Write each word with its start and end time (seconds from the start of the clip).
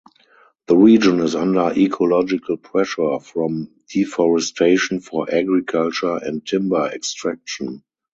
The 0.65 0.75
region 0.75 1.19
is 1.19 1.35
under 1.35 1.71
ecological 1.77 2.57
pressure 2.57 3.19
from 3.19 3.69
deforestation 3.87 4.99
for 4.99 5.31
agriculture 5.31 6.17
and 6.17 6.43
timber 6.43 6.87
extraction. 6.91 7.83